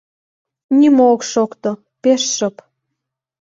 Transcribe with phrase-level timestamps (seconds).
[0.77, 1.71] Нимо ок шокто:
[2.03, 2.55] пеш шып.